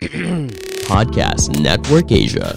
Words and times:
Podcast 0.88 1.52
Network 1.60 2.08
Asia. 2.08 2.56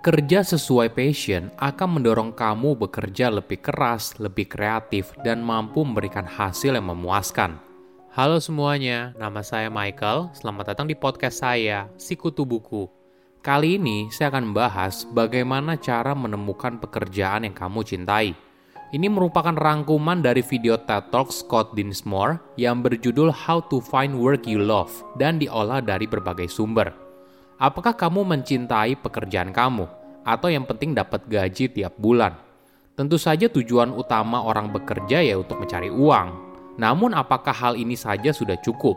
Kerja 0.00 0.40
sesuai 0.40 0.96
passion 0.96 1.52
akan 1.60 2.00
mendorong 2.00 2.32
kamu 2.32 2.80
bekerja 2.80 3.28
lebih 3.28 3.60
keras, 3.60 4.16
lebih 4.16 4.48
kreatif, 4.48 5.12
dan 5.20 5.44
mampu 5.44 5.84
memberikan 5.84 6.24
hasil 6.24 6.80
yang 6.80 6.96
memuaskan. 6.96 7.60
Halo 8.16 8.40
semuanya, 8.40 9.12
nama 9.20 9.44
saya 9.44 9.68
Michael. 9.68 10.32
Selamat 10.32 10.72
datang 10.72 10.88
di 10.88 10.96
podcast 10.96 11.44
saya, 11.44 11.92
Sikutu 12.00 12.48
Buku. 12.48 12.88
Kali 13.44 13.76
ini 13.76 14.08
saya 14.08 14.32
akan 14.32 14.48
membahas 14.48 15.04
bagaimana 15.12 15.76
cara 15.76 16.16
menemukan 16.16 16.80
pekerjaan 16.80 17.44
yang 17.44 17.52
kamu 17.52 17.84
cintai. 17.84 18.47
Ini 18.88 19.04
merupakan 19.12 19.52
rangkuman 19.52 20.24
dari 20.24 20.40
video 20.40 20.80
TED 20.80 21.12
Talk 21.12 21.28
Scott 21.28 21.76
Dinsmore 21.76 22.40
yang 22.56 22.80
berjudul 22.80 23.28
How 23.28 23.60
to 23.68 23.84
Find 23.84 24.16
Work 24.16 24.48
You 24.48 24.64
Love 24.64 25.04
dan 25.20 25.36
diolah 25.36 25.84
dari 25.84 26.08
berbagai 26.08 26.48
sumber. 26.48 26.96
Apakah 27.60 27.92
kamu 27.92 28.24
mencintai 28.24 28.96
pekerjaan 28.96 29.52
kamu, 29.52 29.84
atau 30.24 30.48
yang 30.48 30.64
penting 30.64 30.96
dapat 30.96 31.20
gaji 31.28 31.68
tiap 31.68 32.00
bulan? 32.00 32.32
Tentu 32.96 33.20
saja 33.20 33.52
tujuan 33.52 33.92
utama 33.92 34.40
orang 34.40 34.72
bekerja 34.72 35.20
ya 35.20 35.36
untuk 35.36 35.60
mencari 35.60 35.92
uang. 35.92 36.28
Namun 36.80 37.12
apakah 37.12 37.52
hal 37.52 37.76
ini 37.76 37.92
saja 37.92 38.32
sudah 38.32 38.56
cukup? 38.64 38.96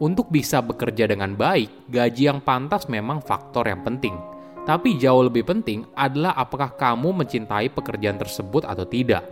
Untuk 0.00 0.32
bisa 0.32 0.64
bekerja 0.64 1.04
dengan 1.04 1.36
baik, 1.36 1.92
gaji 1.92 2.32
yang 2.32 2.40
pantas 2.40 2.88
memang 2.88 3.20
faktor 3.20 3.68
yang 3.68 3.84
penting. 3.84 4.16
Tapi 4.66 4.98
jauh 4.98 5.22
lebih 5.22 5.46
penting 5.46 5.86
adalah 5.94 6.34
apakah 6.34 6.74
kamu 6.74 7.22
mencintai 7.22 7.70
pekerjaan 7.70 8.18
tersebut 8.18 8.66
atau 8.66 8.82
tidak. 8.82 9.22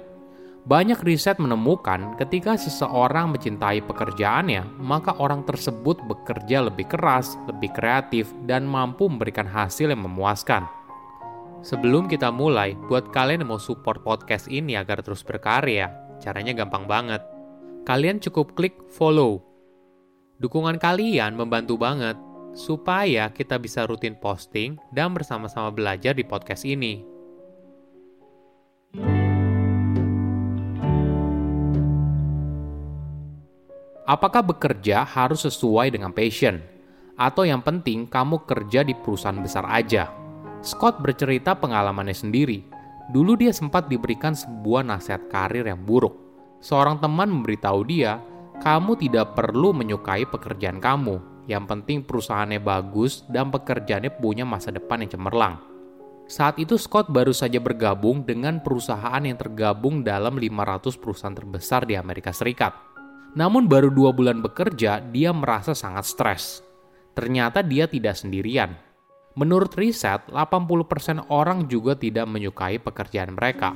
Banyak 0.64 1.02
riset 1.04 1.36
menemukan 1.42 2.16
ketika 2.16 2.56
seseorang 2.56 3.34
mencintai 3.34 3.84
pekerjaannya, 3.84 4.80
maka 4.80 5.12
orang 5.20 5.44
tersebut 5.44 6.00
bekerja 6.06 6.64
lebih 6.64 6.88
keras, 6.88 7.36
lebih 7.50 7.68
kreatif, 7.74 8.32
dan 8.46 8.64
mampu 8.64 9.10
memberikan 9.10 9.44
hasil 9.44 9.92
yang 9.92 10.06
memuaskan. 10.06 10.64
Sebelum 11.60 12.08
kita 12.08 12.30
mulai, 12.32 12.78
buat 12.88 13.10
kalian 13.12 13.44
yang 13.44 13.50
mau 13.52 13.60
support 13.60 14.00
podcast 14.06 14.48
ini 14.48 14.78
agar 14.78 15.04
terus 15.04 15.20
berkarya, 15.20 15.92
caranya 16.22 16.56
gampang 16.56 16.88
banget. 16.88 17.20
Kalian 17.84 18.22
cukup 18.22 18.56
klik 18.56 18.80
follow. 18.88 19.44
Dukungan 20.40 20.80
kalian 20.80 21.36
membantu 21.36 21.76
banget 21.76 22.16
supaya 22.54 23.28
kita 23.34 23.58
bisa 23.58 23.82
rutin 23.84 24.14
posting 24.14 24.78
dan 24.94 25.10
bersama-sama 25.10 25.74
belajar 25.74 26.14
di 26.14 26.22
podcast 26.22 26.62
ini. 26.62 27.02
Apakah 34.04 34.44
bekerja 34.44 35.02
harus 35.02 35.42
sesuai 35.48 35.90
dengan 35.90 36.14
passion? 36.14 36.62
Atau 37.18 37.48
yang 37.48 37.64
penting 37.64 38.06
kamu 38.06 38.46
kerja 38.46 38.84
di 38.86 38.94
perusahaan 38.94 39.40
besar 39.40 39.64
aja? 39.66 40.12
Scott 40.60 41.00
bercerita 41.00 41.56
pengalamannya 41.56 42.14
sendiri. 42.14 42.62
Dulu 43.10 43.36
dia 43.36 43.52
sempat 43.52 43.88
diberikan 43.88 44.36
sebuah 44.36 44.84
nasihat 44.84 45.28
karir 45.32 45.64
yang 45.64 45.82
buruk. 45.82 46.16
Seorang 46.60 47.00
teman 47.00 47.32
memberitahu 47.32 47.80
dia, 47.84 48.20
kamu 48.60 48.96
tidak 49.00 49.36
perlu 49.36 49.72
menyukai 49.72 50.28
pekerjaan 50.28 50.80
kamu. 50.80 51.33
Yang 51.44 51.64
penting 51.68 51.98
perusahaannya 52.08 52.60
bagus 52.60 53.24
dan 53.28 53.52
pekerjaannya 53.52 54.12
punya 54.16 54.48
masa 54.48 54.72
depan 54.72 55.04
yang 55.04 55.12
cemerlang. 55.12 55.54
Saat 56.24 56.56
itu 56.56 56.80
Scott 56.80 57.12
baru 57.12 57.36
saja 57.36 57.60
bergabung 57.60 58.24
dengan 58.24 58.64
perusahaan 58.64 59.20
yang 59.20 59.36
tergabung 59.36 60.00
dalam 60.00 60.40
500 60.40 60.96
perusahaan 60.96 61.36
terbesar 61.36 61.84
di 61.84 62.00
Amerika 62.00 62.32
Serikat 62.32 62.94
namun 63.34 63.66
baru 63.66 63.90
dua 63.90 64.14
bulan 64.14 64.38
bekerja, 64.38 65.02
dia 65.10 65.34
merasa 65.34 65.74
sangat 65.74 66.06
stres. 66.06 66.62
Ternyata 67.18 67.66
dia 67.66 67.90
tidak 67.90 68.14
sendirian. 68.14 68.78
Menurut 69.34 69.74
riset, 69.74 70.22
80% 70.30 71.26
orang 71.34 71.66
juga 71.66 71.98
tidak 71.98 72.30
menyukai 72.30 72.78
pekerjaan 72.78 73.34
mereka. 73.34 73.74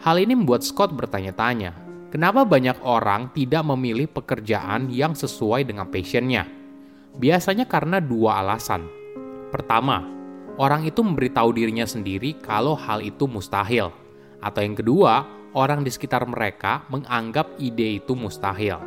Hal 0.00 0.16
ini 0.16 0.32
membuat 0.32 0.64
Scott 0.64 0.96
bertanya-tanya, 0.96 1.76
kenapa 2.08 2.48
banyak 2.48 2.80
orang 2.80 3.28
tidak 3.36 3.60
memilih 3.68 4.08
pekerjaan 4.08 4.88
yang 4.88 5.12
sesuai 5.12 5.68
dengan 5.68 5.92
passionnya? 5.92 6.63
Biasanya 7.14 7.70
karena 7.70 8.02
dua 8.02 8.42
alasan. 8.42 8.90
Pertama, 9.54 10.02
orang 10.58 10.82
itu 10.82 10.98
memberitahu 10.98 11.54
dirinya 11.54 11.86
sendiri 11.86 12.34
kalau 12.42 12.74
hal 12.74 12.98
itu 12.98 13.30
mustahil. 13.30 13.94
Atau 14.42 14.66
yang 14.66 14.74
kedua, 14.74 15.22
orang 15.54 15.86
di 15.86 15.90
sekitar 15.94 16.26
mereka 16.26 16.82
menganggap 16.90 17.54
ide 17.62 18.02
itu 18.02 18.18
mustahil. 18.18 18.82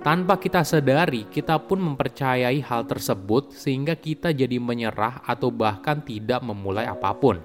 Tanpa 0.00 0.40
kita 0.40 0.64
sadari, 0.64 1.28
kita 1.28 1.60
pun 1.60 1.82
mempercayai 1.82 2.64
hal 2.64 2.88
tersebut 2.88 3.52
sehingga 3.52 3.92
kita 3.92 4.32
jadi 4.32 4.56
menyerah 4.56 5.20
atau 5.28 5.52
bahkan 5.52 6.00
tidak 6.00 6.40
memulai 6.40 6.88
apa 6.88 7.12
pun. 7.12 7.42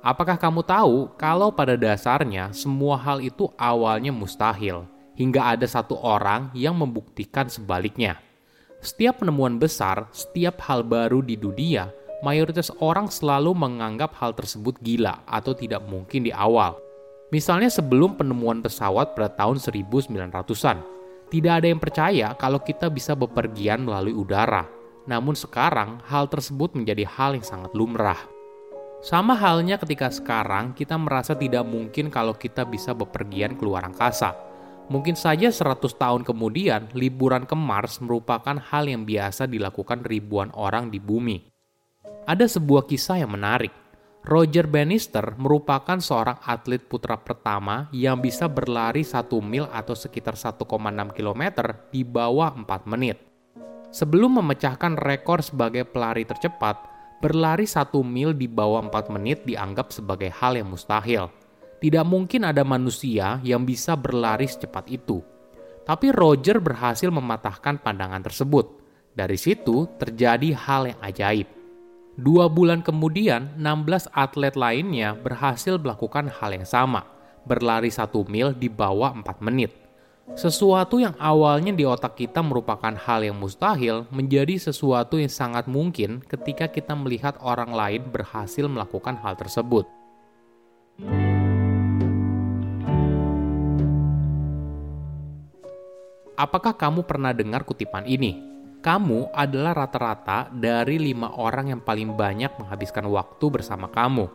Apakah 0.00 0.40
kamu 0.40 0.64
tahu 0.64 1.12
kalau 1.20 1.52
pada 1.52 1.76
dasarnya 1.76 2.52
semua 2.56 2.96
hal 2.96 3.20
itu 3.20 3.52
awalnya 3.60 4.08
mustahil, 4.08 4.88
hingga 5.16 5.52
ada 5.52 5.68
satu 5.68 6.00
orang 6.00 6.48
yang 6.56 6.72
membuktikan 6.72 7.50
sebaliknya? 7.52 8.16
Setiap 8.84 9.24
penemuan 9.24 9.56
besar, 9.56 10.12
setiap 10.12 10.60
hal 10.68 10.84
baru 10.84 11.24
di 11.24 11.40
dunia, 11.40 11.88
mayoritas 12.20 12.68
orang 12.84 13.08
selalu 13.08 13.56
menganggap 13.56 14.12
hal 14.20 14.36
tersebut 14.36 14.76
gila 14.84 15.24
atau 15.24 15.56
tidak 15.56 15.80
mungkin 15.88 16.28
di 16.28 16.32
awal. 16.36 16.76
Misalnya 17.32 17.72
sebelum 17.72 18.20
penemuan 18.20 18.60
pesawat 18.60 19.16
pada 19.16 19.32
tahun 19.32 19.56
1900-an, 19.56 20.84
tidak 21.32 21.52
ada 21.56 21.66
yang 21.72 21.80
percaya 21.80 22.36
kalau 22.36 22.60
kita 22.60 22.92
bisa 22.92 23.16
bepergian 23.16 23.88
melalui 23.88 24.12
udara. 24.12 24.68
Namun 25.08 25.32
sekarang, 25.32 26.04
hal 26.04 26.28
tersebut 26.28 26.76
menjadi 26.76 27.08
hal 27.08 27.40
yang 27.40 27.46
sangat 27.48 27.72
lumrah. 27.72 28.20
Sama 29.00 29.32
halnya 29.32 29.80
ketika 29.80 30.12
sekarang 30.12 30.76
kita 30.76 31.00
merasa 31.00 31.32
tidak 31.32 31.64
mungkin 31.64 32.12
kalau 32.12 32.36
kita 32.36 32.68
bisa 32.68 32.92
bepergian 32.92 33.56
keluar 33.56 33.80
angkasa. 33.88 34.36
Mungkin 34.92 35.16
saja 35.16 35.48
100 35.48 35.80
tahun 35.96 36.28
kemudian, 36.28 36.92
liburan 36.92 37.48
ke 37.48 37.56
Mars 37.56 38.04
merupakan 38.04 38.60
hal 38.60 38.84
yang 38.84 39.08
biasa 39.08 39.48
dilakukan 39.48 40.04
ribuan 40.04 40.52
orang 40.52 40.92
di 40.92 41.00
bumi. 41.00 41.40
Ada 42.28 42.44
sebuah 42.60 42.84
kisah 42.84 43.24
yang 43.24 43.32
menarik. 43.32 43.72
Roger 44.24 44.64
Bannister 44.64 45.36
merupakan 45.36 46.00
seorang 46.00 46.40
atlet 46.48 46.80
putra 46.80 47.20
pertama 47.20 47.92
yang 47.92 48.24
bisa 48.24 48.48
berlari 48.48 49.04
satu 49.04 49.44
mil 49.44 49.68
atau 49.68 49.92
sekitar 49.92 50.32
1,6 50.32 50.64
km 51.12 51.42
di 51.92 52.00
bawah 52.00 52.56
4 52.56 52.88
menit. 52.88 53.20
Sebelum 53.92 54.40
memecahkan 54.40 54.96
rekor 54.96 55.44
sebagai 55.44 55.84
pelari 55.84 56.24
tercepat, 56.24 56.80
berlari 57.20 57.68
satu 57.68 58.00
mil 58.00 58.32
di 58.32 58.48
bawah 58.48 58.80
4 58.88 59.12
menit 59.12 59.44
dianggap 59.44 59.92
sebagai 59.92 60.32
hal 60.32 60.56
yang 60.56 60.72
mustahil. 60.72 61.28
Tidak 61.84 62.04
mungkin 62.08 62.48
ada 62.48 62.64
manusia 62.64 63.44
yang 63.44 63.68
bisa 63.68 63.92
berlari 63.92 64.48
secepat 64.48 64.88
itu. 64.88 65.20
Tapi 65.84 66.08
Roger 66.16 66.64
berhasil 66.64 67.12
mematahkan 67.12 67.76
pandangan 67.84 68.24
tersebut. 68.24 68.80
Dari 69.12 69.36
situ 69.36 69.84
terjadi 70.00 70.56
hal 70.56 70.88
yang 70.88 71.00
ajaib 71.04 71.44
Dua 72.14 72.46
bulan 72.46 72.78
kemudian, 72.78 73.58
16 73.58 74.06
atlet 74.14 74.54
lainnya 74.54 75.18
berhasil 75.18 75.82
melakukan 75.82 76.30
hal 76.30 76.54
yang 76.54 76.62
sama, 76.62 77.02
berlari 77.42 77.90
satu 77.90 78.22
mil 78.30 78.54
di 78.54 78.70
bawah 78.70 79.10
4 79.18 79.42
menit. 79.42 79.74
Sesuatu 80.38 81.02
yang 81.02 81.18
awalnya 81.18 81.74
di 81.74 81.82
otak 81.82 82.14
kita 82.14 82.38
merupakan 82.38 82.94
hal 82.94 83.26
yang 83.26 83.34
mustahil 83.34 84.06
menjadi 84.14 84.54
sesuatu 84.62 85.18
yang 85.18 85.28
sangat 85.28 85.66
mungkin 85.66 86.22
ketika 86.22 86.70
kita 86.70 86.94
melihat 86.94 87.34
orang 87.42 87.74
lain 87.74 88.06
berhasil 88.06 88.70
melakukan 88.70 89.18
hal 89.18 89.34
tersebut. 89.34 89.84
Apakah 96.34 96.74
kamu 96.74 97.06
pernah 97.06 97.30
dengar 97.30 97.62
kutipan 97.62 98.04
ini? 98.06 98.54
kamu 98.84 99.32
adalah 99.32 99.72
rata-rata 99.72 100.52
dari 100.52 101.00
lima 101.00 101.40
orang 101.40 101.72
yang 101.72 101.80
paling 101.80 102.12
banyak 102.12 102.52
menghabiskan 102.60 103.08
waktu 103.08 103.48
bersama 103.48 103.88
kamu. 103.88 104.28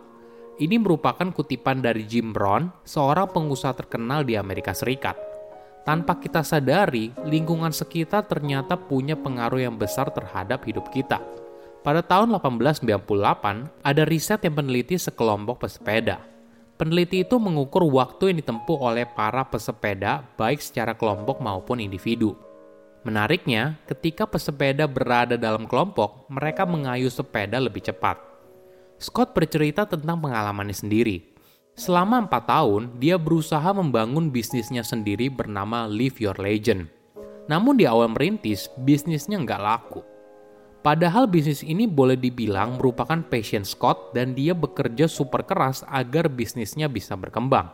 Ini 0.57 0.81
merupakan 0.81 1.29
kutipan 1.29 1.85
dari 1.85 2.09
Jim 2.09 2.33
Brown, 2.33 2.73
seorang 2.81 3.29
pengusaha 3.29 3.77
terkenal 3.77 4.25
di 4.25 4.33
Amerika 4.33 4.73
Serikat. 4.73 5.13
Tanpa 5.85 6.17
kita 6.17 6.41
sadari, 6.41 7.13
lingkungan 7.29 7.69
sekitar 7.69 8.25
ternyata 8.25 8.73
punya 8.75 9.13
pengaruh 9.13 9.69
yang 9.69 9.77
besar 9.77 10.09
terhadap 10.09 10.65
hidup 10.65 10.89
kita. 10.89 11.21
Pada 11.85 12.01
tahun 12.03 12.33
1898, 12.41 13.69
ada 13.85 14.03
riset 14.03 14.41
yang 14.43 14.57
meneliti 14.57 14.97
sekelompok 14.97 15.63
pesepeda. 15.63 16.19
Peneliti 16.79 17.27
itu 17.27 17.35
mengukur 17.35 17.83
waktu 17.91 18.31
yang 18.31 18.39
ditempuh 18.39 18.79
oleh 18.79 19.03
para 19.03 19.43
pesepeda 19.43 20.23
baik 20.39 20.63
secara 20.63 20.95
kelompok 20.95 21.43
maupun 21.43 21.83
individu. 21.83 22.39
Menariknya, 23.03 23.75
ketika 23.83 24.23
pesepeda 24.23 24.87
berada 24.87 25.35
dalam 25.35 25.67
kelompok, 25.67 26.31
mereka 26.31 26.63
mengayuh 26.63 27.11
sepeda 27.11 27.59
lebih 27.59 27.83
cepat. 27.83 28.15
Scott 28.95 29.35
bercerita 29.35 29.83
tentang 29.83 30.23
pengalamannya 30.23 30.71
sendiri. 30.71 31.35
Selama 31.75 32.23
empat 32.23 32.47
tahun, 32.47 32.95
dia 32.95 33.19
berusaha 33.19 33.75
membangun 33.75 34.31
bisnisnya 34.31 34.83
sendiri 34.83 35.27
bernama 35.27 35.83
Live 35.83 36.23
Your 36.23 36.39
Legend. 36.39 36.87
Namun 37.51 37.75
di 37.75 37.91
awal 37.91 38.15
merintis, 38.15 38.71
bisnisnya 38.79 39.35
nggak 39.35 39.63
laku. 39.63 39.99
Padahal 40.79 41.27
bisnis 41.27 41.59
ini 41.59 41.85
boleh 41.85 42.15
dibilang 42.15 42.79
merupakan 42.79 43.19
passion 43.27 43.67
Scott 43.67 44.15
dan 44.15 44.31
dia 44.31 44.55
bekerja 44.55 45.11
super 45.11 45.43
keras 45.43 45.83
agar 45.91 46.31
bisnisnya 46.31 46.87
bisa 46.87 47.19
berkembang. 47.19 47.67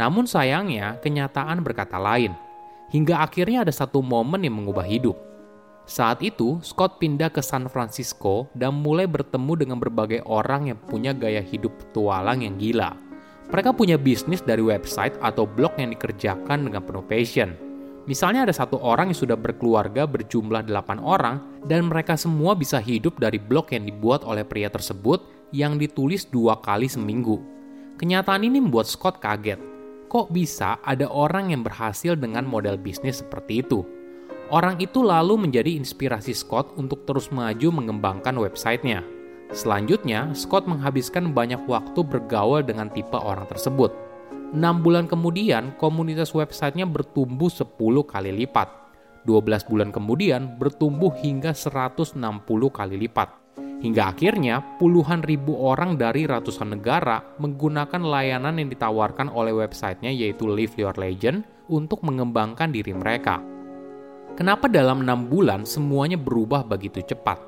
Namun 0.00 0.24
sayangnya, 0.24 0.96
kenyataan 1.04 1.60
berkata 1.60 2.00
lain. 2.00 2.32
Hingga 2.90 3.20
akhirnya 3.20 3.68
ada 3.68 3.74
satu 3.74 4.00
momen 4.00 4.40
yang 4.40 4.56
mengubah 4.56 4.88
hidup. 4.88 5.14
Saat 5.84 6.24
itu, 6.24 6.56
Scott 6.64 6.96
pindah 6.96 7.28
ke 7.28 7.44
San 7.44 7.68
Francisco 7.68 8.48
dan 8.56 8.72
mulai 8.80 9.04
bertemu 9.04 9.52
dengan 9.60 9.76
berbagai 9.76 10.24
orang 10.24 10.72
yang 10.72 10.78
punya 10.88 11.12
gaya 11.12 11.44
hidup 11.44 11.76
petualang 11.76 12.40
yang 12.40 12.56
gila 12.56 13.10
mereka 13.50 13.74
punya 13.74 13.98
bisnis 13.98 14.40
dari 14.40 14.62
website 14.62 15.18
atau 15.18 15.42
blog 15.42 15.74
yang 15.74 15.90
dikerjakan 15.90 16.70
dengan 16.70 16.86
penuh 16.86 17.02
passion. 17.02 17.69
Misalnya 18.10 18.42
ada 18.42 18.50
satu 18.50 18.74
orang 18.82 19.14
yang 19.14 19.20
sudah 19.22 19.38
berkeluarga 19.38 20.02
berjumlah 20.02 20.66
8 20.66 20.98
orang 20.98 21.62
dan 21.70 21.86
mereka 21.86 22.18
semua 22.18 22.58
bisa 22.58 22.82
hidup 22.82 23.22
dari 23.22 23.38
blog 23.38 23.70
yang 23.70 23.86
dibuat 23.86 24.26
oleh 24.26 24.42
pria 24.42 24.66
tersebut 24.66 25.22
yang 25.54 25.78
ditulis 25.78 26.26
dua 26.26 26.58
kali 26.58 26.90
seminggu. 26.90 27.38
Kenyataan 28.02 28.42
ini 28.42 28.58
membuat 28.58 28.90
Scott 28.90 29.22
kaget. 29.22 29.62
Kok 30.10 30.34
bisa 30.34 30.82
ada 30.82 31.06
orang 31.06 31.54
yang 31.54 31.62
berhasil 31.62 32.18
dengan 32.18 32.50
model 32.50 32.74
bisnis 32.74 33.22
seperti 33.22 33.62
itu? 33.62 33.86
Orang 34.50 34.82
itu 34.82 35.06
lalu 35.06 35.46
menjadi 35.46 35.78
inspirasi 35.78 36.34
Scott 36.34 36.74
untuk 36.74 37.06
terus 37.06 37.30
maju 37.30 37.70
mengembangkan 37.70 38.34
websitenya. 38.34 39.06
Selanjutnya, 39.54 40.34
Scott 40.34 40.66
menghabiskan 40.66 41.30
banyak 41.30 41.62
waktu 41.70 42.02
bergaul 42.02 42.66
dengan 42.66 42.90
tipe 42.90 43.14
orang 43.14 43.46
tersebut. 43.46 44.09
6 44.50 44.82
bulan 44.82 45.06
kemudian, 45.06 45.78
komunitas 45.78 46.34
websitenya 46.34 46.82
bertumbuh 46.82 47.46
10 47.46 47.70
kali 48.02 48.34
lipat. 48.34 48.66
12 49.22 49.62
bulan 49.70 49.94
kemudian, 49.94 50.58
bertumbuh 50.58 51.14
hingga 51.22 51.54
160 51.54 52.18
kali 52.74 52.98
lipat. 52.98 53.30
Hingga 53.80 54.10
akhirnya, 54.10 54.58
puluhan 54.82 55.22
ribu 55.22 55.54
orang 55.54 55.94
dari 55.94 56.26
ratusan 56.26 56.74
negara 56.74 57.22
menggunakan 57.38 58.02
layanan 58.02 58.58
yang 58.58 58.68
ditawarkan 58.68 59.30
oleh 59.30 59.54
websitenya 59.54 60.10
yaitu 60.10 60.50
Live 60.50 60.74
Your 60.74 60.98
Legend 60.98 61.46
untuk 61.70 62.02
mengembangkan 62.02 62.74
diri 62.74 62.90
mereka. 62.90 63.38
Kenapa 64.34 64.66
dalam 64.66 65.06
enam 65.06 65.30
bulan 65.30 65.62
semuanya 65.62 66.18
berubah 66.18 66.66
begitu 66.66 67.00
cepat? 67.06 67.38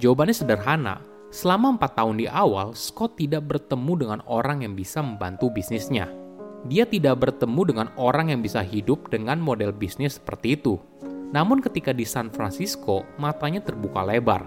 Jawabannya 0.00 0.34
sederhana, 0.34 0.96
Selama 1.26 1.74
empat 1.74 1.98
tahun 1.98 2.22
di 2.22 2.26
awal, 2.30 2.72
Scott 2.72 3.18
tidak 3.18 3.44
bertemu 3.50 3.92
dengan 3.98 4.20
orang 4.30 4.62
yang 4.62 4.78
bisa 4.78 5.02
membantu 5.02 5.50
bisnisnya. 5.50 6.25
Dia 6.66 6.82
tidak 6.82 7.22
bertemu 7.22 7.62
dengan 7.70 7.88
orang 7.94 8.34
yang 8.34 8.42
bisa 8.42 8.58
hidup 8.58 9.06
dengan 9.06 9.38
model 9.38 9.70
bisnis 9.70 10.18
seperti 10.18 10.58
itu. 10.58 10.82
Namun 11.30 11.62
ketika 11.62 11.94
di 11.94 12.02
San 12.02 12.30
Francisco, 12.30 13.06
matanya 13.22 13.62
terbuka 13.62 14.02
lebar. 14.02 14.42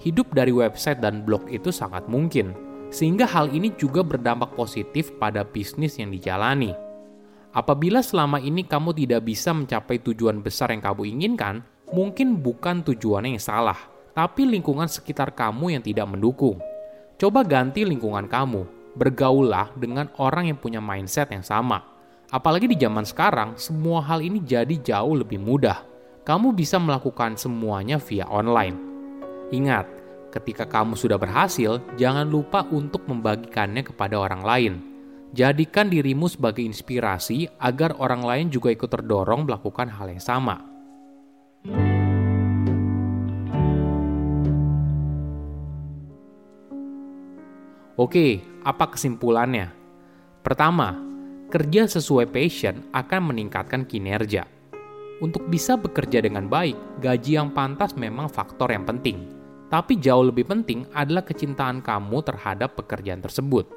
Hidup 0.00 0.32
dari 0.32 0.52
website 0.52 1.04
dan 1.04 1.20
blog 1.28 1.44
itu 1.52 1.68
sangat 1.68 2.08
mungkin, 2.08 2.56
sehingga 2.88 3.28
hal 3.28 3.52
ini 3.52 3.76
juga 3.76 4.00
berdampak 4.00 4.56
positif 4.56 5.12
pada 5.20 5.44
bisnis 5.44 6.00
yang 6.00 6.08
dijalani. 6.08 6.72
Apabila 7.52 8.00
selama 8.00 8.40
ini 8.40 8.64
kamu 8.64 8.96
tidak 8.96 9.28
bisa 9.28 9.52
mencapai 9.52 10.00
tujuan 10.00 10.40
besar 10.40 10.72
yang 10.72 10.80
kamu 10.80 11.02
inginkan, 11.12 11.60
mungkin 11.92 12.40
bukan 12.40 12.80
tujuannya 12.86 13.36
yang 13.36 13.42
salah, 13.42 13.76
tapi 14.16 14.48
lingkungan 14.48 14.88
sekitar 14.88 15.36
kamu 15.36 15.76
yang 15.76 15.82
tidak 15.84 16.08
mendukung. 16.08 16.56
Coba 17.20 17.44
ganti 17.44 17.84
lingkungan 17.84 18.30
kamu, 18.30 18.79
bergaullah 18.94 19.74
dengan 19.78 20.10
orang 20.18 20.50
yang 20.50 20.58
punya 20.58 20.82
mindset 20.82 21.30
yang 21.30 21.44
sama. 21.44 21.82
Apalagi 22.30 22.70
di 22.70 22.78
zaman 22.78 23.02
sekarang, 23.02 23.58
semua 23.58 24.02
hal 24.06 24.22
ini 24.22 24.38
jadi 24.38 24.78
jauh 24.78 25.18
lebih 25.18 25.42
mudah. 25.42 25.82
Kamu 26.22 26.54
bisa 26.54 26.78
melakukan 26.78 27.34
semuanya 27.34 27.98
via 27.98 28.28
online. 28.30 28.78
Ingat, 29.50 29.86
ketika 30.30 30.62
kamu 30.62 30.94
sudah 30.94 31.18
berhasil, 31.18 31.82
jangan 31.98 32.30
lupa 32.30 32.62
untuk 32.70 33.02
membagikannya 33.10 33.82
kepada 33.82 34.14
orang 34.14 34.42
lain. 34.46 34.74
Jadikan 35.34 35.90
dirimu 35.90 36.26
sebagai 36.26 36.62
inspirasi 36.62 37.50
agar 37.58 37.98
orang 37.98 38.22
lain 38.22 38.46
juga 38.50 38.70
ikut 38.74 38.90
terdorong 38.90 39.46
melakukan 39.46 39.90
hal 39.90 40.10
yang 40.10 40.22
sama. 40.22 40.58
Oke, 48.00 48.40
apa 48.64 48.92
kesimpulannya? 48.92 49.72
Pertama, 50.40 50.96
kerja 51.50 51.84
sesuai 51.88 52.30
passion 52.30 52.86
akan 52.94 53.34
meningkatkan 53.34 53.84
kinerja. 53.84 54.46
Untuk 55.20 55.52
bisa 55.52 55.76
bekerja 55.76 56.24
dengan 56.24 56.48
baik, 56.48 57.04
gaji 57.04 57.36
yang 57.36 57.52
pantas 57.52 57.92
memang 57.92 58.32
faktor 58.32 58.72
yang 58.72 58.88
penting. 58.88 59.28
Tapi 59.68 60.00
jauh 60.00 60.26
lebih 60.26 60.48
penting 60.48 60.88
adalah 60.96 61.20
kecintaan 61.22 61.84
kamu 61.84 62.24
terhadap 62.24 62.74
pekerjaan 62.74 63.20
tersebut. 63.20 63.68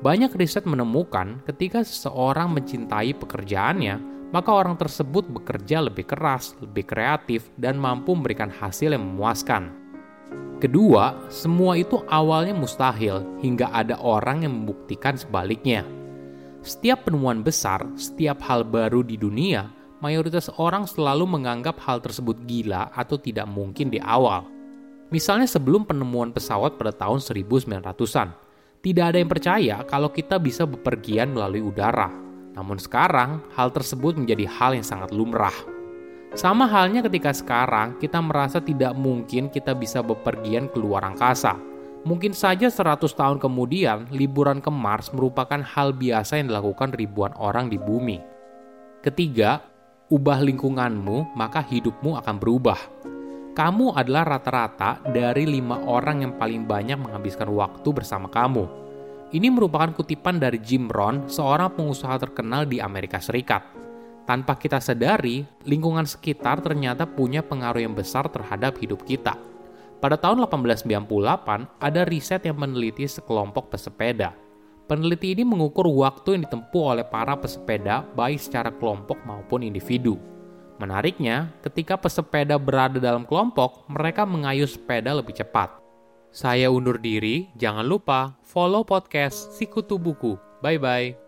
Banyak 0.00 0.32
riset 0.38 0.64
menemukan 0.64 1.42
ketika 1.44 1.84
seseorang 1.84 2.54
mencintai 2.54 3.12
pekerjaannya, 3.18 4.18
maka 4.30 4.50
orang 4.52 4.76
tersebut 4.76 5.24
bekerja 5.28 5.84
lebih 5.84 6.08
keras, 6.08 6.54
lebih 6.62 6.84
kreatif, 6.84 7.48
dan 7.56 7.80
mampu 7.80 8.12
memberikan 8.12 8.52
hasil 8.52 8.92
yang 8.92 9.04
memuaskan. 9.04 9.87
Kedua, 10.58 11.30
semua 11.30 11.78
itu 11.78 12.02
awalnya 12.10 12.50
mustahil 12.50 13.22
hingga 13.38 13.70
ada 13.70 13.94
orang 14.02 14.42
yang 14.42 14.58
membuktikan 14.58 15.14
sebaliknya. 15.14 15.86
Setiap 16.66 17.06
penemuan 17.06 17.46
besar, 17.46 17.86
setiap 17.94 18.42
hal 18.42 18.66
baru 18.66 19.06
di 19.06 19.14
dunia, 19.14 19.70
mayoritas 20.02 20.50
orang 20.58 20.90
selalu 20.90 21.30
menganggap 21.30 21.78
hal 21.86 22.02
tersebut 22.02 22.42
gila 22.42 22.90
atau 22.90 23.14
tidak 23.14 23.46
mungkin 23.46 23.86
di 23.86 24.02
awal. 24.02 24.50
Misalnya 25.14 25.46
sebelum 25.46 25.86
penemuan 25.86 26.34
pesawat 26.34 26.74
pada 26.74 26.90
tahun 26.90 27.22
1900-an, 27.22 28.34
tidak 28.82 29.04
ada 29.14 29.18
yang 29.22 29.30
percaya 29.30 29.76
kalau 29.86 30.10
kita 30.10 30.42
bisa 30.42 30.66
bepergian 30.66 31.38
melalui 31.38 31.62
udara. 31.62 32.10
Namun 32.58 32.82
sekarang, 32.82 33.46
hal 33.54 33.70
tersebut 33.70 34.18
menjadi 34.18 34.50
hal 34.50 34.74
yang 34.74 34.82
sangat 34.82 35.14
lumrah. 35.14 35.54
Sama 36.36 36.68
halnya 36.68 37.00
ketika 37.00 37.32
sekarang 37.32 37.96
kita 37.96 38.20
merasa 38.20 38.60
tidak 38.60 38.92
mungkin 38.92 39.48
kita 39.48 39.72
bisa 39.72 40.04
bepergian 40.04 40.68
ke 40.68 40.76
luar 40.76 41.08
angkasa. 41.08 41.56
Mungkin 42.06 42.30
saja 42.30 42.70
100 42.70 43.04
tahun 43.10 43.38
kemudian, 43.42 44.06
liburan 44.14 44.62
ke 44.62 44.70
Mars 44.70 45.10
merupakan 45.10 45.58
hal 45.58 45.92
biasa 45.92 46.38
yang 46.38 46.52
dilakukan 46.52 46.94
ribuan 46.94 47.34
orang 47.36 47.66
di 47.66 47.76
bumi. 47.76 48.22
Ketiga, 49.02 49.60
ubah 50.08 50.40
lingkunganmu, 50.40 51.34
maka 51.34 51.64
hidupmu 51.64 52.16
akan 52.22 52.36
berubah. 52.38 52.78
Kamu 53.58 53.98
adalah 53.98 54.38
rata-rata 54.38 55.02
dari 55.10 55.42
lima 55.42 55.82
orang 55.90 56.22
yang 56.22 56.32
paling 56.38 56.62
banyak 56.62 56.94
menghabiskan 56.94 57.50
waktu 57.50 57.88
bersama 57.90 58.30
kamu. 58.30 58.70
Ini 59.34 59.50
merupakan 59.50 59.90
kutipan 59.92 60.38
dari 60.38 60.62
Jim 60.62 60.86
Rohn, 60.86 61.26
seorang 61.26 61.74
pengusaha 61.74 62.16
terkenal 62.22 62.64
di 62.64 62.78
Amerika 62.78 63.18
Serikat. 63.18 63.60
Tanpa 64.28 64.60
kita 64.60 64.76
sadari, 64.76 65.48
lingkungan 65.64 66.04
sekitar 66.04 66.60
ternyata 66.60 67.08
punya 67.08 67.40
pengaruh 67.40 67.80
yang 67.80 67.96
besar 67.96 68.28
terhadap 68.28 68.76
hidup 68.76 69.00
kita. 69.08 69.40
Pada 70.04 70.20
tahun 70.20 70.44
1898, 70.44 71.80
ada 71.80 72.00
riset 72.04 72.44
yang 72.44 72.60
meneliti 72.60 73.08
sekelompok 73.08 73.72
pesepeda. 73.72 74.36
Peneliti 74.84 75.32
ini 75.32 75.48
mengukur 75.48 75.88
waktu 75.88 76.36
yang 76.36 76.42
ditempuh 76.44 76.84
oleh 76.92 77.08
para 77.08 77.40
pesepeda 77.40 78.04
baik 78.12 78.36
secara 78.36 78.68
kelompok 78.68 79.16
maupun 79.24 79.64
individu. 79.64 80.20
Menariknya, 80.76 81.48
ketika 81.64 81.96
pesepeda 81.96 82.60
berada 82.60 83.00
dalam 83.00 83.24
kelompok, 83.24 83.88
mereka 83.88 84.28
mengayuh 84.28 84.68
sepeda 84.68 85.16
lebih 85.16 85.40
cepat. 85.40 85.72
Saya 86.28 86.68
undur 86.68 87.00
diri, 87.00 87.48
jangan 87.56 87.88
lupa 87.88 88.36
follow 88.44 88.84
podcast 88.84 89.56
Sikutu 89.56 89.96
Buku. 89.96 90.36
Bye-bye. 90.60 91.27